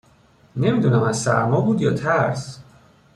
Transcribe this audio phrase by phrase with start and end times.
[0.55, 2.63] نمیدونم از سرما بود یا ترس